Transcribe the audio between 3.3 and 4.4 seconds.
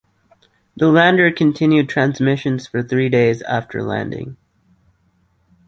after landing.